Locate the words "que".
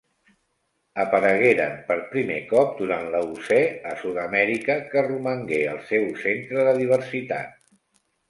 4.93-5.05